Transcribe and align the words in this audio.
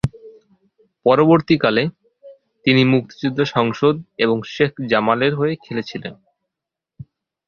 পরবর্তীকালে, 1.05 1.83
তিনি 2.65 2.81
মুক্তিযোদ্ধা 2.85 3.45
সংসদ 3.55 3.95
এবং 4.17 4.37
শেখ 4.45 4.71
জামালের 4.89 5.33
হয়ে 5.35 5.55
খেলেছিলেন। 5.63 6.13